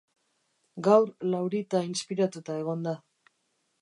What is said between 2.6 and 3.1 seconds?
egon da.